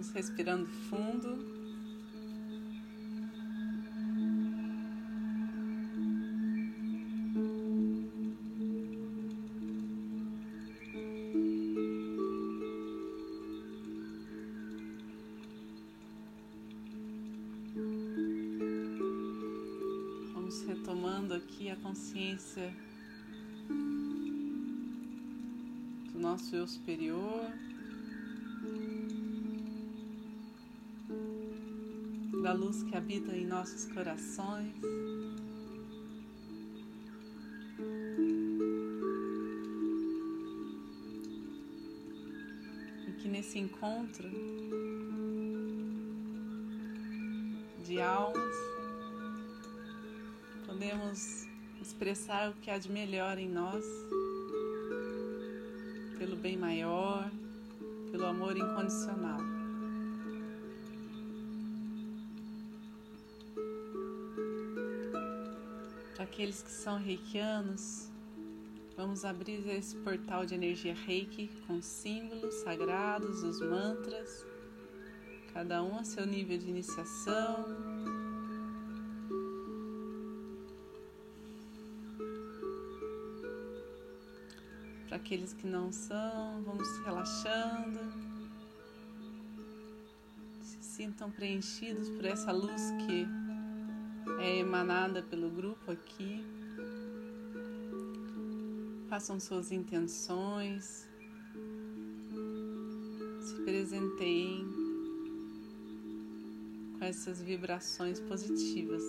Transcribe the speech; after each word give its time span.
Vamos 0.00 0.14
respirando 0.14 0.66
fundo. 0.66 1.28
Vamos 20.32 20.62
retomando 20.62 21.34
aqui 21.34 21.68
a 21.68 21.76
consciência 21.76 22.74
do 26.10 26.18
nosso 26.18 26.56
eu 26.56 26.66
superior. 26.66 27.52
Da 32.50 32.56
luz 32.56 32.82
que 32.82 32.96
habita 32.96 33.30
em 33.30 33.46
nossos 33.46 33.86
corações. 33.92 34.74
E 43.06 43.12
que 43.22 43.28
nesse 43.28 43.56
encontro 43.56 44.28
de 47.84 48.00
almas 48.00 48.56
podemos 50.66 51.46
expressar 51.80 52.50
o 52.50 52.54
que 52.54 52.68
há 52.68 52.78
de 52.78 52.90
melhor 52.90 53.38
em 53.38 53.48
nós, 53.48 53.84
pelo 56.18 56.34
bem 56.34 56.56
maior, 56.56 57.30
pelo 58.10 58.26
amor 58.26 58.56
incondicional. 58.56 59.49
Aqueles 66.30 66.62
que 66.62 66.70
são 66.70 66.96
reikianos, 66.96 68.08
vamos 68.96 69.24
abrir 69.24 69.68
esse 69.68 69.96
portal 69.96 70.46
de 70.46 70.54
energia 70.54 70.94
reiki 70.94 71.50
com 71.66 71.82
símbolos 71.82 72.54
sagrados, 72.62 73.42
os 73.42 73.60
mantras, 73.60 74.46
cada 75.52 75.82
um 75.82 75.98
a 75.98 76.04
seu 76.04 76.24
nível 76.24 76.56
de 76.56 76.68
iniciação, 76.68 77.64
Para 85.08 85.16
aqueles 85.16 85.52
que 85.52 85.66
não 85.66 85.90
são, 85.90 86.62
vamos 86.62 86.86
relaxando. 87.04 87.98
Se 90.62 90.80
sintam 90.80 91.32
preenchidos 91.32 92.08
por 92.10 92.24
essa 92.24 92.52
luz 92.52 92.80
que 93.04 93.26
é 94.40 94.58
emanada 94.58 95.22
pelo 95.22 95.50
grupo 95.50 95.90
aqui. 95.90 96.44
Façam 99.08 99.38
suas 99.38 99.70
intenções. 99.70 101.06
Se 103.40 103.62
presenteiem 103.64 104.66
com 106.98 107.04
essas 107.04 107.42
vibrações 107.42 108.18
positivas. 108.20 109.02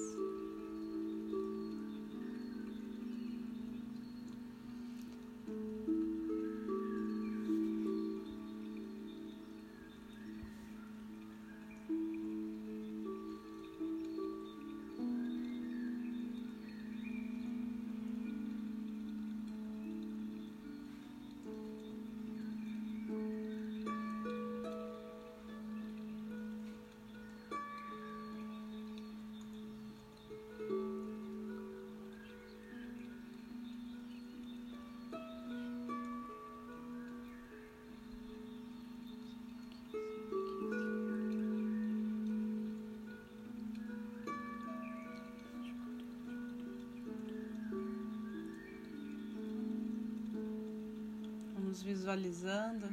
Visualizando 51.84 52.88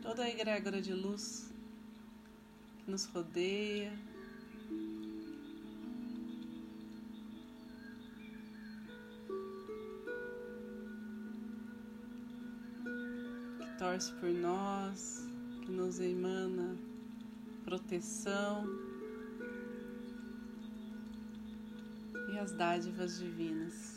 toda 0.00 0.22
a 0.22 0.30
egrégora 0.30 0.80
de 0.80 0.94
luz 0.94 1.52
que 2.78 2.90
nos 2.90 3.06
rodeia. 3.06 3.92
que 13.58 13.78
Torce 13.78 14.12
por 14.14 14.30
nós, 14.30 15.26
que 15.62 15.72
nos 15.72 15.98
emana 15.98 16.76
proteção 17.64 18.64
e 22.32 22.38
as 22.38 22.52
dádivas 22.52 23.18
divinas. 23.18 23.95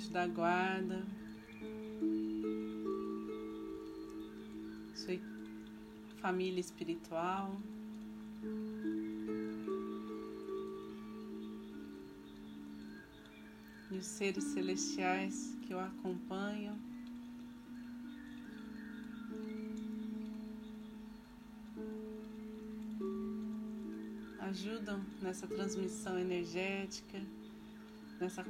Anjo 0.00 0.10
da 0.10 0.26
guarda, 0.26 1.02
sua 4.94 5.18
família 6.16 6.58
espiritual. 6.58 7.60
E 13.90 13.98
os 13.98 14.06
seres 14.06 14.44
celestiais 14.44 15.54
que 15.62 15.74
o 15.74 15.78
acompanham. 15.78 16.78
Ajudam 24.38 25.04
nessa 25.20 25.46
transmissão 25.46 26.18
energética, 26.18 27.20
nessa 28.18 28.44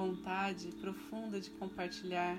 vontade 0.00 0.72
profunda 0.80 1.38
de 1.38 1.50
compartilhar 1.50 2.38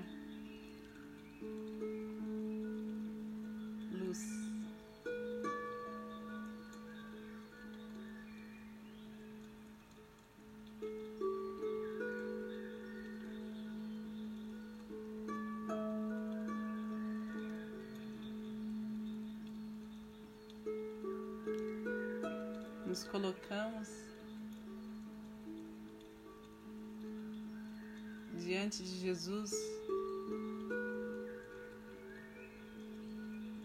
diante 28.38 28.82
de 28.82 28.98
Jesus, 28.98 29.52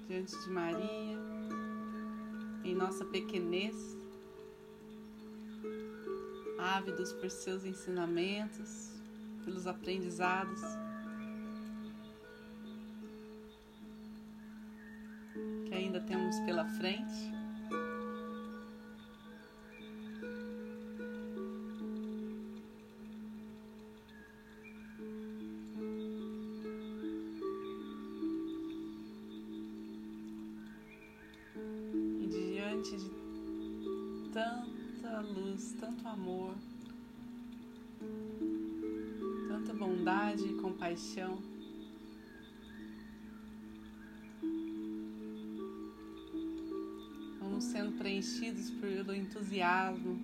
diante 0.08 0.38
de 0.38 0.50
Maria, 0.50 1.18
em 2.64 2.76
nossa 2.76 3.06
pequenez, 3.06 3.76
ávidos 6.58 7.14
por 7.14 7.30
seus 7.30 7.64
ensinamentos, 7.64 8.90
pelos 9.46 9.68
aprendizados. 9.68 10.62
Tanta 34.38 35.20
luz, 35.22 35.76
tanto 35.80 36.08
amor, 36.08 36.54
tanta 39.48 39.74
bondade 39.74 40.44
e 40.44 40.54
compaixão. 40.62 41.40
Vamos 47.40 47.64
sendo 47.64 47.98
preenchidos 47.98 48.70
pelo 48.70 49.16
entusiasmo, 49.16 50.22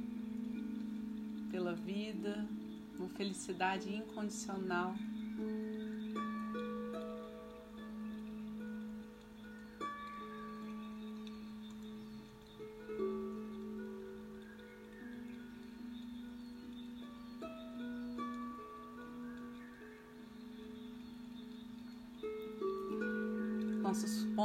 pela 1.49 1.73
vida, 1.73 2.47
uma 2.99 3.09
felicidade 3.09 3.91
incondicional. 3.91 4.95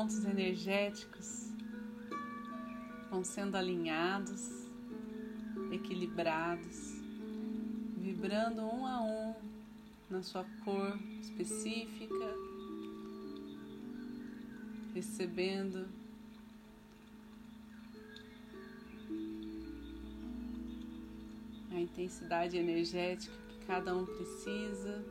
Pontos 0.08 0.25
energéticos 0.25 1.52
vão 3.10 3.22
sendo 3.22 3.56
alinhados, 3.56 4.66
equilibrados, 5.70 6.94
vibrando 7.99 8.62
um 8.62 8.87
a 8.87 9.02
um 9.02 9.34
na 10.08 10.22
sua 10.22 10.46
cor 10.64 10.99
específica, 11.20 12.34
recebendo 14.94 15.87
a 21.70 21.78
intensidade 21.78 22.56
energética 22.56 23.37
que 23.50 23.66
cada 23.66 23.94
um 23.94 24.06
precisa. 24.06 25.05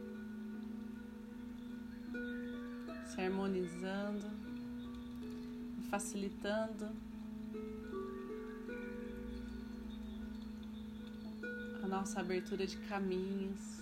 se 3.06 3.22
harmonizando, 3.22 4.47
facilitando 5.98 6.92
a 11.84 11.88
nossa 11.88 12.20
abertura 12.20 12.68
de 12.68 12.78
caminhos, 12.88 13.82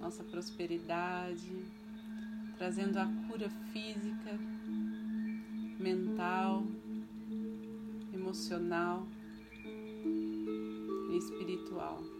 nossa 0.00 0.24
prosperidade, 0.24 1.52
trazendo 2.56 2.96
a 2.96 3.06
cura 3.28 3.50
física, 3.74 4.38
mental, 5.78 6.64
emocional 8.14 9.06
e 11.10 11.18
espiritual. 11.18 12.15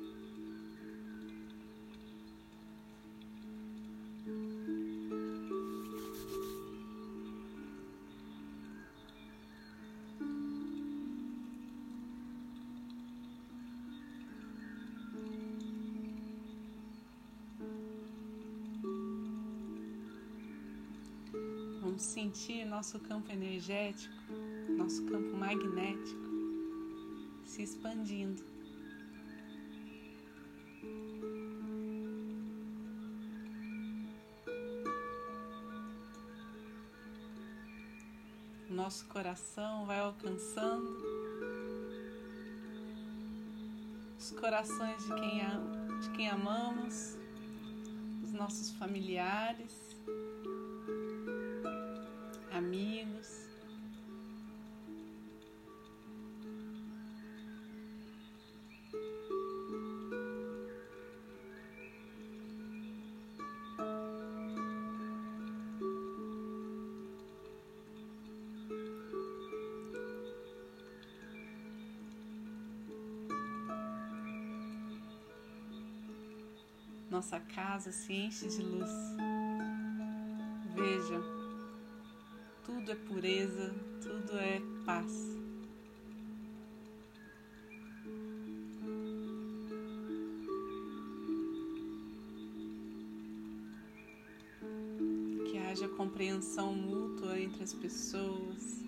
Sentir 22.27 22.65
nosso 22.65 22.99
campo 22.99 23.31
energético, 23.31 24.13
nosso 24.77 25.05
campo 25.07 25.37
magnético 25.37 26.27
se 27.45 27.63
expandindo. 27.63 28.43
Nosso 38.69 39.07
coração 39.07 39.87
vai 39.87 40.01
alcançando 40.01 40.97
os 44.19 44.33
corações 44.33 45.01
de 45.05 45.15
quem, 45.15 46.01
de 46.01 46.11
quem 46.17 46.29
amamos, 46.29 47.17
os 48.25 48.33
nossos 48.33 48.73
familiares 48.73 49.86
Nossa 77.17 77.41
casa 77.41 77.91
se 77.93 78.13
enche 78.13 78.47
de 78.47 78.63
luz. 78.63 78.91
Veja 80.75 81.19
tudo 82.63 82.93
é 82.93 82.95
pureza, 82.95 83.75
tudo 84.03 84.37
é 84.37 84.61
paz. 84.85 85.11
Que 95.51 95.57
haja 95.57 95.89
compreensão 95.89 96.75
mútua 96.75 97.41
entre 97.41 97.65
as 97.65 97.73
pessoas, 97.73 98.85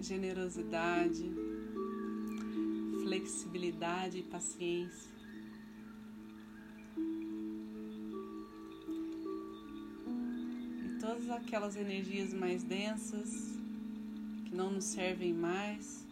generosidade, 0.00 1.30
flexibilidade 3.02 4.20
e 4.20 4.22
paciência. 4.22 5.13
Aquelas 11.30 11.76
energias 11.76 12.32
mais 12.32 12.62
densas 12.62 13.30
que 14.44 14.54
não 14.54 14.70
nos 14.70 14.84
servem 14.84 15.32
mais 15.32 16.04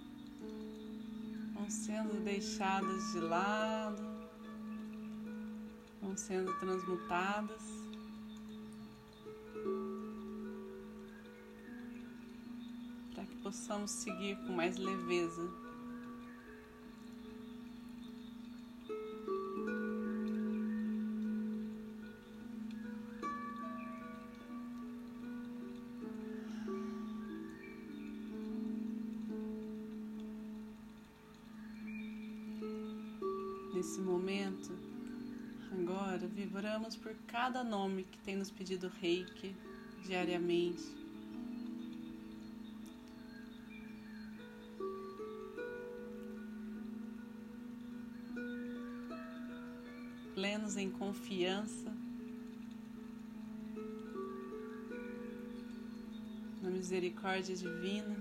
vão 1.54 1.70
sendo 1.70 2.24
deixadas 2.24 3.12
de 3.12 3.20
lado, 3.20 4.02
vão 6.00 6.16
sendo 6.16 6.52
transmutadas. 6.58 7.62
Para 13.14 13.24
que 13.24 13.36
possamos 13.36 13.90
seguir 13.92 14.36
com 14.38 14.52
mais 14.54 14.76
leveza. 14.76 15.61
Vibramos 36.92 36.96
por 36.96 37.14
cada 37.26 37.62
nome 37.64 38.04
que 38.04 38.18
tem 38.18 38.36
nos 38.36 38.50
pedido 38.50 38.88
reiki 39.00 39.54
diariamente. 40.04 40.82
Plenos 50.34 50.76
em 50.76 50.90
confiança 50.90 51.92
na 56.60 56.70
misericórdia 56.70 57.54
divina. 57.54 58.16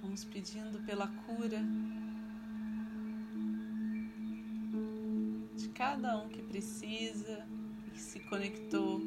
Vamos 0.00 0.24
pedindo 0.24 0.80
pela 0.84 1.06
cura 1.08 1.62
cada 5.76 6.16
um 6.16 6.28
que 6.28 6.42
precisa 6.42 7.46
e 7.86 7.90
que 7.90 8.00
se 8.00 8.20
conectou 8.20 8.98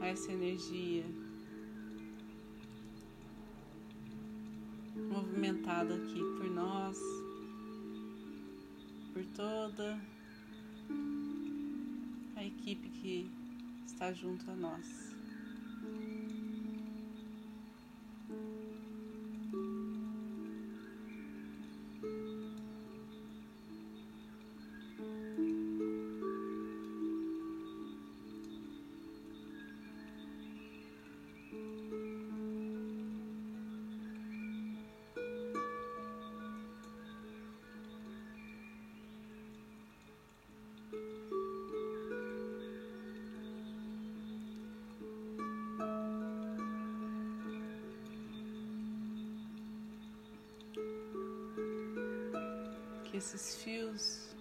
a 0.00 0.06
essa 0.06 0.30
energia 0.30 1.04
movimentada 4.94 5.96
aqui 5.96 6.20
por 6.36 6.48
nós, 6.48 6.96
por 9.12 9.24
toda 9.34 10.00
a 12.36 12.44
equipe 12.44 12.88
que 12.90 13.30
está 13.84 14.12
junto 14.12 14.48
a 14.50 14.54
nós. 14.54 15.07
Esses 53.18 53.56
fios 53.56 54.32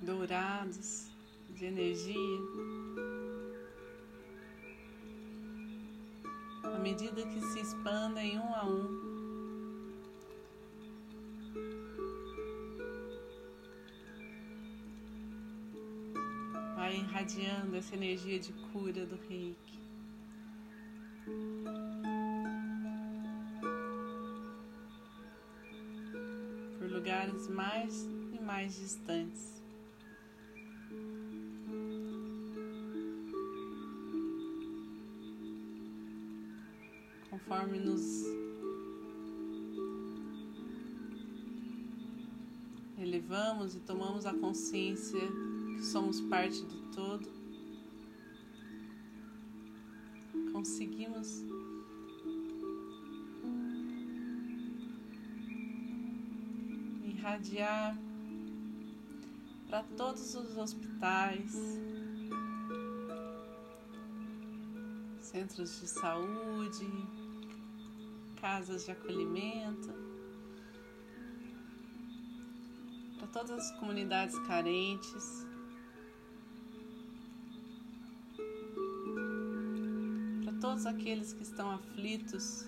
dourados 0.00 1.10
de 1.50 1.64
energia, 1.64 2.38
à 6.62 6.78
medida 6.78 7.26
que 7.26 7.40
se 7.40 7.60
expandem 7.60 8.38
um 8.38 8.54
a 8.54 8.64
um, 8.64 9.04
vai 16.76 16.96
irradiando 16.96 17.74
essa 17.74 17.96
energia 17.96 18.38
de 18.38 18.52
cura 18.52 19.04
do 19.04 19.16
reiki. 19.28 19.83
Lugares 27.44 27.48
mais 27.48 28.08
e 28.32 28.42
mais 28.42 28.76
distantes. 28.76 29.62
Conforme 37.30 37.78
nos 37.78 38.24
elevamos 42.98 43.74
e 43.74 43.80
tomamos 43.80 44.24
a 44.24 44.32
consciência 44.34 45.20
que 45.76 45.84
somos 45.84 46.20
parte 46.22 46.62
do 46.62 46.92
todo, 46.94 47.28
conseguimos 50.52 51.44
irradiar 57.24 57.96
para 59.66 59.82
todos 59.96 60.34
os 60.34 60.58
hospitais, 60.58 61.52
centros 65.22 65.80
de 65.80 65.88
saúde, 65.88 66.86
casas 68.38 68.84
de 68.84 68.92
acolhimento, 68.92 69.90
para 73.18 73.28
todas 73.28 73.50
as 73.52 73.78
comunidades 73.78 74.38
carentes. 74.40 75.46
para 80.44 80.52
Todos 80.60 80.86
aqueles 80.86 81.32
que 81.32 81.42
estão 81.42 81.70
aflitos 81.70 82.66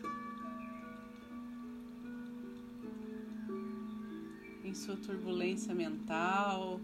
sua 4.77 4.97
turbulência 4.97 5.75
mental, 5.75 6.79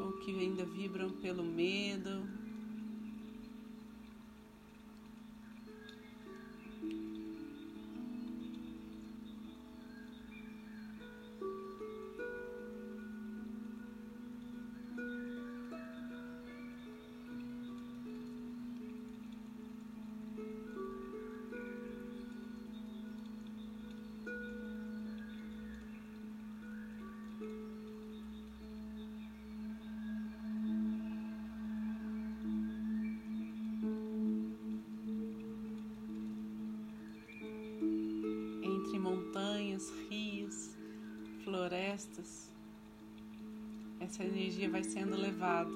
ou 0.00 0.12
que 0.24 0.30
ainda 0.30 0.64
vibram 0.64 1.10
pelo 1.10 1.44
medo. 1.44 2.26
Essa 44.06 44.22
energia 44.22 44.70
vai 44.70 44.84
sendo 44.84 45.16
levada. 45.16 45.70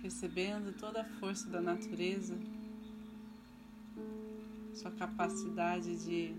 Recebendo 0.00 0.72
toda 0.78 1.00
a 1.00 1.04
força 1.18 1.48
da 1.50 1.60
natureza, 1.60 2.38
sua 4.72 4.92
capacidade 4.92 5.96
de 6.04 6.32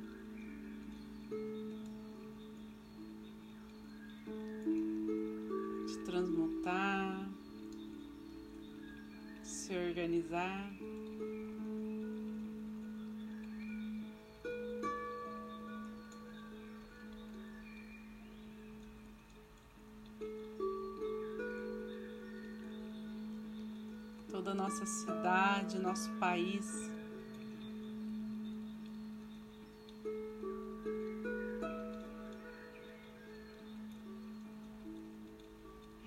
nossa 24.67 24.85
cidade, 24.85 25.79
nosso 25.79 26.11
país. 26.19 26.91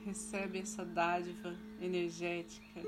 Recebe 0.05 0.59
essa 0.59 0.85
dádiva 0.85 1.57
energética, 1.81 2.83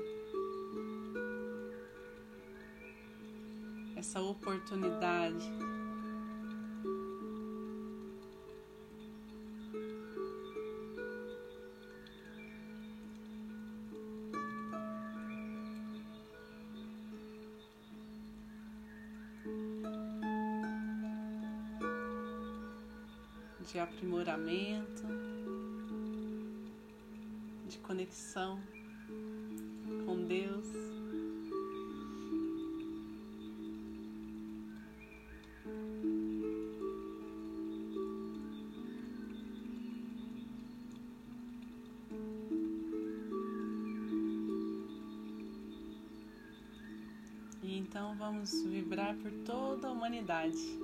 essa 3.95 4.21
oportunidade. 4.21 5.51
Aprimoramento, 23.93 25.03
de 27.67 27.77
conexão 27.79 28.59
com 30.05 30.25
Deus. 30.25 30.67
Então 47.63 48.15
vamos 48.15 48.51
vibrar 48.63 49.15
por 49.17 49.31
toda 49.45 49.87
a 49.87 49.91
humanidade. 49.91 50.82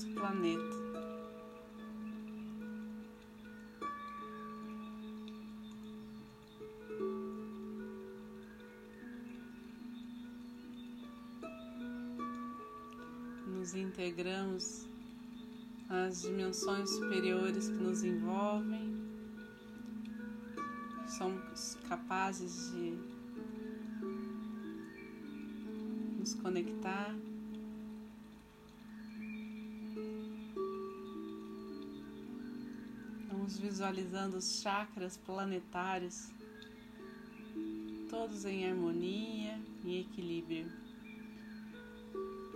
Nosso 0.00 0.08
planeta. 0.14 0.76
Nos 13.46 13.74
integramos 13.74 14.88
às 15.88 16.22
dimensões 16.22 16.88
superiores 16.90 17.68
que 17.68 17.74
nos 17.74 18.02
envolvem, 18.02 18.96
somos 21.18 21.76
capazes 21.88 22.72
de 22.72 22.96
nos 26.18 26.34
conectar. 26.36 27.14
Visualizando 33.60 34.38
os 34.38 34.62
chakras 34.62 35.18
planetários, 35.18 36.30
todos 38.08 38.46
em 38.46 38.66
harmonia 38.66 39.60
e 39.84 40.00
equilíbrio. 40.00 40.72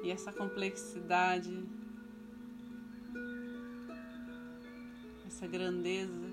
E 0.02 0.10
essa 0.10 0.32
complexidade, 0.32 1.62
essa 5.26 5.46
grandeza 5.46 6.26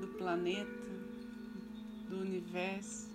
do 0.00 0.08
planeta, 0.18 0.88
do 2.08 2.20
universo, 2.20 3.08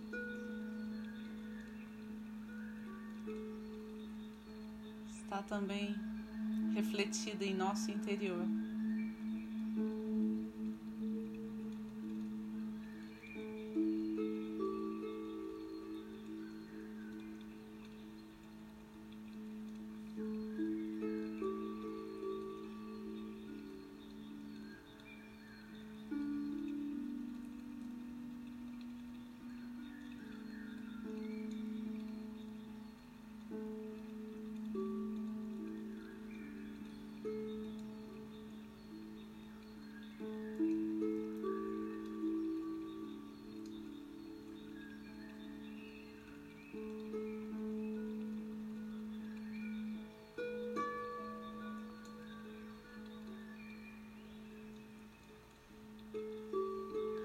está 5.21 5.43
também 5.43 5.95
refletida 6.73 7.45
em 7.45 7.53
nosso 7.53 7.91
interior. 7.91 8.62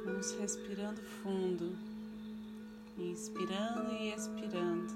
Vamos 0.04 0.32
respirando 0.32 1.00
fundo, 1.22 1.78
inspirando 2.98 3.92
e 3.92 4.12
expirando. 4.12 4.92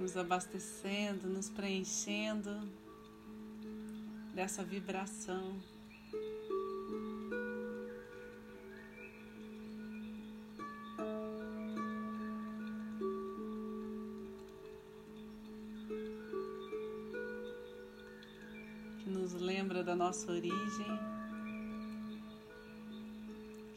Nos 0.00 0.16
abastecendo, 0.16 1.28
nos 1.28 1.48
preenchendo 1.50 2.68
dessa 4.34 4.64
vibração. 4.64 5.60
Nossa 20.02 20.32
origem, 20.32 20.98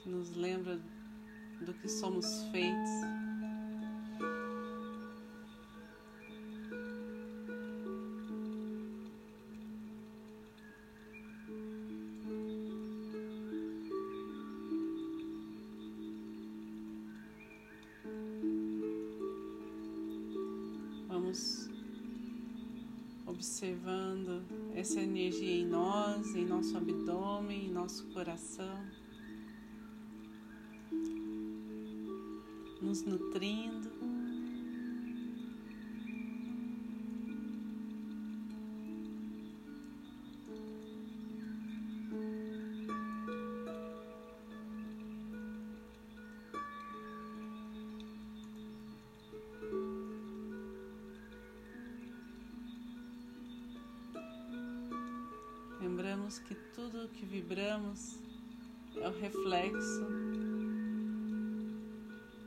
que 0.02 0.10
nos 0.10 0.36
lembra 0.36 0.82
do 1.62 1.72
que 1.76 1.88
somos 1.88 2.26
feitos. 2.52 3.25
Nosso 27.86 28.08
coração, 28.08 28.84
nos 32.82 33.04
nutrindo. 33.04 33.85
Lembramos 56.26 56.40
que 56.40 56.56
tudo 56.74 57.08
que 57.10 57.24
vibramos 57.24 58.18
é 58.96 59.08
o 59.08 59.12
reflexo 59.12 60.08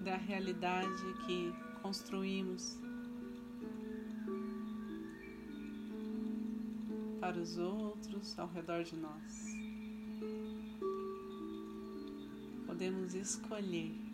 da 0.00 0.16
realidade 0.16 1.00
que 1.24 1.52
construímos 1.80 2.76
para 7.20 7.38
os 7.38 7.56
outros 7.56 8.36
ao 8.36 8.48
redor 8.48 8.82
de 8.82 8.96
nós. 8.96 9.46
Podemos 12.66 13.14
escolher 13.14 14.07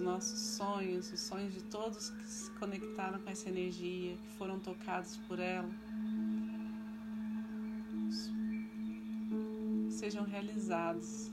nossos 0.00 0.38
sonhos, 0.56 1.12
os 1.12 1.20
sonhos 1.20 1.52
de 1.52 1.62
todos 1.64 2.10
que 2.10 2.26
se 2.26 2.50
conectaram 2.52 3.20
com 3.20 3.30
essa 3.30 3.48
energia, 3.48 4.16
que 4.16 4.36
foram 4.36 4.58
tocados 4.58 5.16
por 5.28 5.38
ela, 5.38 5.68
sejam 9.90 10.24
realizados. 10.24 11.30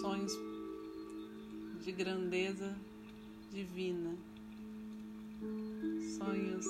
Sonhos 0.00 0.32
de 1.82 1.92
grandeza 1.92 2.76
divina, 3.52 4.16
sonhos 6.18 6.66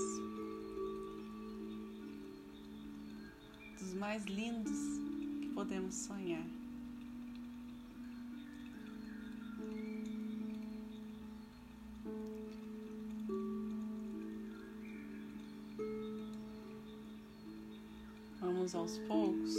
dos 3.79 3.95
mais 3.95 4.25
lindos 4.25 4.79
que 5.41 5.49
podemos 5.49 5.95
sonhar. 5.95 6.60
Vamos 18.73 18.75
aos 18.75 18.99
poucos, 19.07 19.55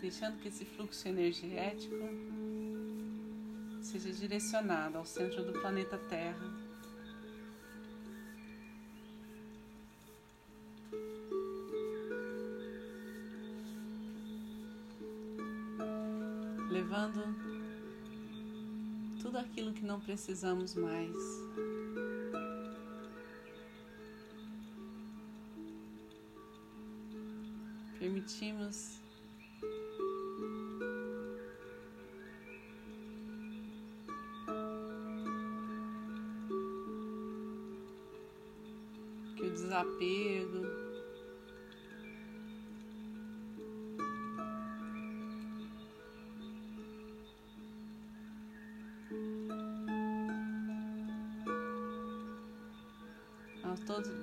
deixando 0.00 0.38
que 0.40 0.48
esse 0.48 0.64
fluxo 0.64 1.08
energético 1.08 1.96
seja 3.82 4.12
direcionado 4.12 4.98
ao 4.98 5.04
centro 5.04 5.44
do 5.44 5.52
planeta 5.52 5.98
Terra. 5.98 6.46
Levando 16.70 17.24
tudo 19.20 19.38
aquilo 19.38 19.72
que 19.72 19.84
não 19.84 19.98
precisamos 20.00 20.74
mais. 20.76 21.16
permitimos. 28.04 29.00
Que 39.36 39.42
o 39.42 39.50
desapego. 39.50 40.84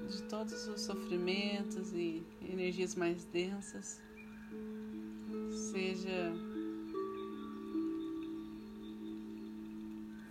De 0.10 0.24
todos 0.24 0.68
os 0.68 0.82
sofrimentos 0.82 1.94
e 1.94 2.22
energias 2.42 2.96
mais 2.96 3.26
densas 3.26 4.02
seja 5.72 6.34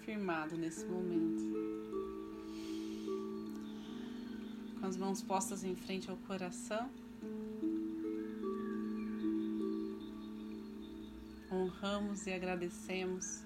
firmado 0.05 0.57
nesse 0.57 0.85
momento. 0.87 1.43
Com 4.79 4.87
as 4.87 4.97
mãos 4.97 5.23
postas 5.23 5.63
em 5.63 5.75
frente 5.75 6.11
ao 6.11 6.17
coração, 6.17 6.91
honramos 11.51 12.27
e 12.27 12.33
agradecemos 12.33 13.43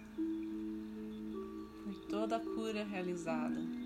por 1.85 1.94
toda 2.09 2.37
a 2.37 2.40
cura 2.40 2.85
realizada. 2.85 3.84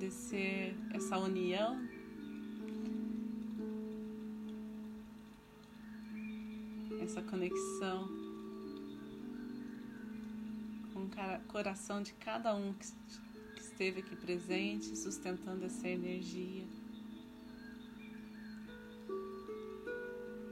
Agradecer 0.00 0.74
essa 0.94 1.18
união 1.18 1.78
essa 7.02 7.20
conexão 7.20 8.08
com 10.94 11.04
o 11.04 11.40
coração 11.48 12.02
de 12.02 12.14
cada 12.14 12.54
um 12.56 12.72
que 12.72 12.86
esteve 13.60 14.00
aqui 14.00 14.16
presente, 14.16 14.96
sustentando 14.96 15.66
essa 15.66 15.86
energia. 15.86 16.64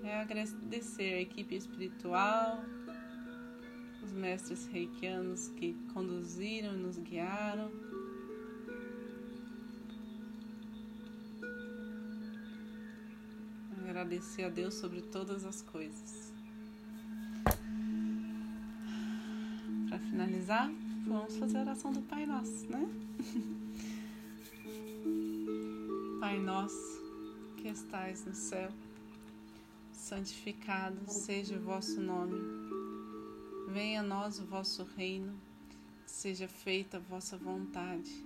É 0.04 0.20
agradecer 0.20 1.14
a 1.14 1.20
equipe 1.22 1.54
espiritual, 1.54 2.62
os 4.02 4.12
mestres 4.12 4.66
reikianos 4.66 5.48
que 5.50 5.72
conduziram 5.94 6.74
e 6.74 6.76
nos 6.76 6.98
guiaram. 6.98 7.97
Agradecer 14.08 14.44
a 14.44 14.48
Deus 14.48 14.72
sobre 14.72 15.02
todas 15.02 15.44
as 15.44 15.60
coisas. 15.60 16.32
finalizar, 20.10 20.72
vamos 21.06 21.36
fazer 21.36 21.58
a 21.58 21.60
oração 21.60 21.92
do 21.92 22.00
Pai 22.00 22.24
Nosso, 22.24 22.66
né? 22.70 22.88
Pai 26.20 26.38
Nosso, 26.38 27.02
que 27.58 27.68
estais 27.68 28.24
no 28.24 28.34
céu, 28.34 28.70
santificado 29.92 30.96
seja 31.06 31.56
o 31.56 31.60
vosso 31.60 32.00
nome. 32.00 32.40
Venha 33.68 34.00
a 34.00 34.02
nós 34.02 34.38
o 34.38 34.46
vosso 34.46 34.84
reino, 34.96 35.38
seja 36.06 36.48
feita 36.48 36.96
a 36.96 37.00
vossa 37.00 37.36
vontade, 37.36 38.24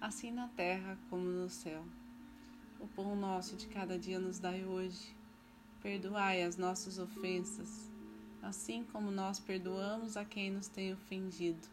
assim 0.00 0.32
na 0.32 0.48
terra 0.48 0.96
como 1.10 1.24
no 1.24 1.50
céu. 1.50 1.84
O 2.80 2.88
pão 2.88 3.14
nosso 3.14 3.56
de 3.56 3.66
cada 3.66 3.98
dia 3.98 4.18
nos 4.18 4.38
dai 4.38 4.64
hoje. 4.64 5.14
Perdoai 5.82 6.42
as 6.42 6.56
nossas 6.56 6.98
ofensas 6.98 7.90
assim 8.42 8.84
como 8.84 9.10
nós 9.10 9.38
perdoamos 9.38 10.16
a 10.16 10.24
quem 10.24 10.50
nos 10.50 10.68
tem 10.68 10.92
ofendido. 10.92 11.68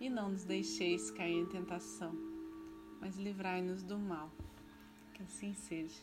E 0.00 0.08
não 0.08 0.30
nos 0.30 0.44
deixeis 0.44 1.10
cair 1.10 1.40
em 1.40 1.46
tentação, 1.46 2.14
mas 3.00 3.16
livrai-nos 3.16 3.82
do 3.82 3.98
mal. 3.98 4.30
Que 5.14 5.22
assim 5.22 5.54
seja. 5.54 6.00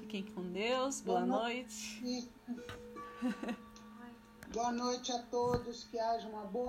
Fiquem 0.00 0.24
com 0.24 0.42
Deus, 0.52 1.00
boa, 1.00 1.20
boa 1.20 1.42
noite. 1.44 2.28
boa 4.52 4.72
noite 4.72 5.10
a 5.12 5.22
todos, 5.22 5.84
que 5.84 5.98
haja 5.98 6.28
uma 6.28 6.44
boa 6.44 6.66